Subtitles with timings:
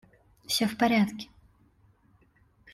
[0.47, 1.29] Всё в порядке.